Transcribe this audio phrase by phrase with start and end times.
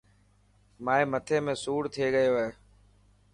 [0.83, 2.49] مائي مثي ۾ سوڙ ٿي گيو هي.